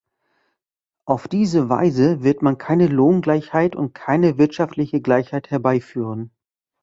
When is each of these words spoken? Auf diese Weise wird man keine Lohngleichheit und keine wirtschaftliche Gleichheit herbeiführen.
Auf 1.05 1.27
diese 1.27 1.69
Weise 1.69 2.23
wird 2.23 2.41
man 2.41 2.57
keine 2.57 2.87
Lohngleichheit 2.87 3.75
und 3.75 3.93
keine 3.93 4.39
wirtschaftliche 4.39 4.99
Gleichheit 4.99 5.51
herbeiführen. 5.51 6.31